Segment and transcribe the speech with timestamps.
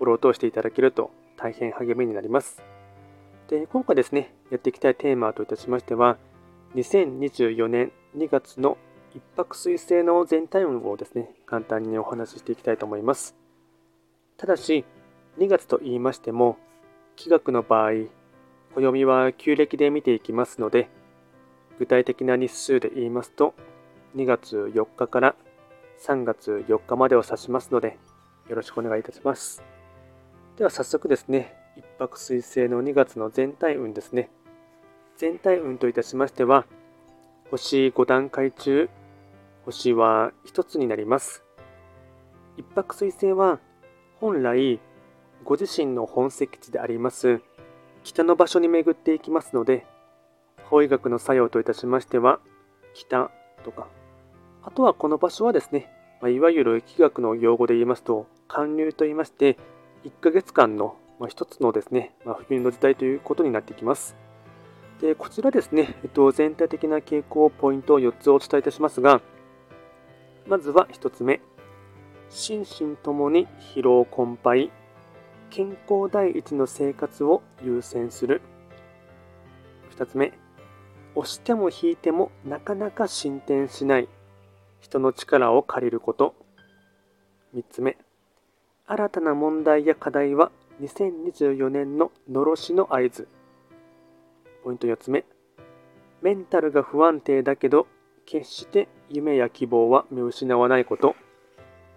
[0.00, 2.62] フォローを通していただけると大変励みになります。
[3.48, 6.16] で、今回ですね、やっていきたいテーマといたしましては、
[6.74, 8.78] 2024年2月の
[9.14, 13.36] 一泊水星の全体運をですね、簡単にお話ししていきたいと思います。
[14.38, 14.86] ただし、
[15.38, 16.56] 2月と言いましても、
[17.14, 17.90] 気学の場合、
[18.74, 20.88] 暦は旧暦で見ていきますので、
[21.78, 23.52] 具体的な日数で言いますと、
[24.16, 25.36] 2月4日から
[26.00, 27.98] 3月4日までを指しますので、
[28.48, 29.62] よろしくお願いいたします。
[30.60, 34.28] では早速ですね、一泊水星の2月の全体運ですね。
[35.16, 36.66] 全体運といたしましては、
[37.50, 38.90] 星5段階中、
[39.64, 41.42] 星は1つになります。
[42.58, 43.58] 一泊水星は、
[44.16, 44.80] 本来、
[45.44, 47.40] ご自身の本石地であります、
[48.02, 49.86] 北の場所に巡っていきますので、
[50.64, 52.38] 法医学の作用といたしましては、
[52.92, 53.30] 北
[53.64, 53.86] とか、
[54.62, 59.56] あとはこの場所はですね、ま、いわゆる気学の用語で言いますと、寒流と言いまして、
[60.04, 64.16] 1ヶ月間の、まあ、一つのですね、まあ、冬の時代ということになってきます。
[65.00, 69.20] で、こちらですね、えっと、全体的な傾向、ポイントを4つお伝えいたしますが、
[70.46, 71.40] まずは1つ目、
[72.28, 74.70] 心身ともに疲労困憊、
[75.50, 78.40] 健康第一の生活を優先する。
[79.96, 80.32] 2つ目、
[81.14, 84.08] 押しても引いてもなかなか進展しない。
[84.80, 86.34] 人の力を借りること。
[87.54, 87.98] 3つ目、
[88.92, 90.50] 新たな問題や課題は
[90.82, 93.28] 2024年ののろしの合図。
[94.64, 95.24] ポイント4つ目、
[96.22, 97.86] メンタルが不安定だけど、
[98.26, 101.14] 決して夢や希望は見失わないこと。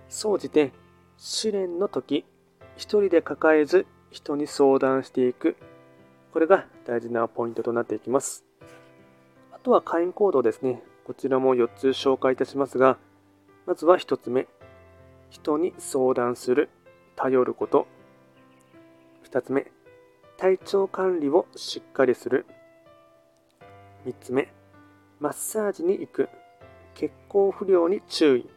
[0.08, 0.72] 総じて、
[1.18, 2.26] 試練の時、
[2.76, 5.56] 一人で抱えず人に相談していく。
[6.31, 8.46] これが大事なポイントとなっていきます。
[9.52, 10.84] あとは会員コードですね。
[11.06, 13.00] こちらも4つ紹介いたしますが、
[13.66, 14.48] まずは1つ目、
[15.31, 16.70] 人に相談する、
[17.16, 17.88] 頼ること。
[19.29, 19.72] 2つ目、
[20.38, 22.46] 体調管理をしっかりする。
[24.06, 24.51] 3つ目、
[25.19, 26.29] マッサージに行く、
[26.96, 28.50] 血行不良に注意。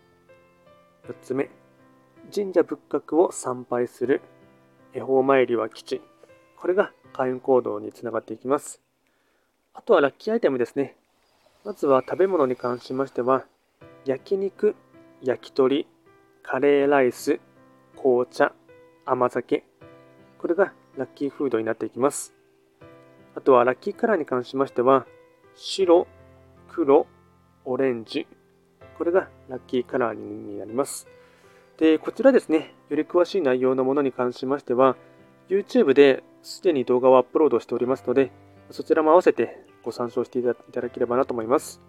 [1.08, 1.48] 4つ目、
[2.34, 4.20] 神社仏閣を参拝する、
[4.92, 6.02] 恵方参りは基地。
[6.56, 8.80] これが開運行動につながっていきます。
[9.74, 10.96] あとはラッキーアイテムですね。
[11.64, 13.44] まずは食べ物に関しましては、
[14.04, 14.74] 焼肉、
[15.22, 15.86] 焼き鳥、
[16.42, 17.40] カレーライス、
[18.06, 18.52] 紅茶、
[19.04, 19.64] 甘酒。
[20.38, 22.36] これがラッキーフードになっていきます。
[23.34, 25.06] あとはラッキーカラーに関しましては、
[25.56, 26.06] 白、
[26.68, 27.08] 黒、
[27.64, 28.28] オレンジ。
[28.96, 31.08] これがラッキーカラーになります。
[31.78, 34.96] で、こちらですね、より詳しい内容のものに関しましては、
[35.48, 38.30] YouTube ですでに動画をアップロードしておりますので、
[38.70, 41.82] そちらも合わせてご参照していただければなと思います。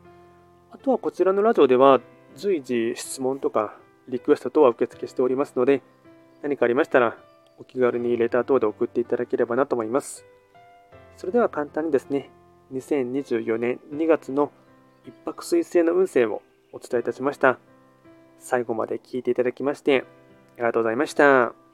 [0.71, 2.01] あとはこちらのラジオでは
[2.35, 3.77] 随時質問とか
[4.09, 5.83] リクエスト等は受付しておりますので、
[6.41, 7.17] 何かありましたら
[7.59, 10.25] お気軽にレター等で送っていただければなと思います。
[11.15, 12.29] それでは簡単にですね、
[12.73, 14.51] 2024年2月の
[15.05, 17.57] 一泊彗星の運勢をお伝えいたしました。
[18.39, 20.05] 最後まで聞いていただきまして
[20.55, 21.66] ありがとうございました。